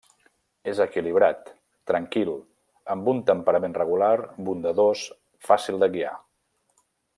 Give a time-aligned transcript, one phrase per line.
[0.69, 1.51] És equilibrat,
[1.91, 2.31] tranquil,
[2.95, 4.11] amb un temperament regular,
[4.49, 5.05] bondadós,
[5.51, 6.19] fàcil de guiar.